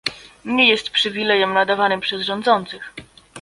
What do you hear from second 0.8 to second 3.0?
przywilejem nadawanym przez rządzących